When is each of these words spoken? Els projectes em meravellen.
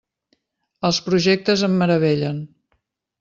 Els 0.89 0.99
projectes 1.09 1.65
em 1.67 1.75
meravellen. 1.83 2.41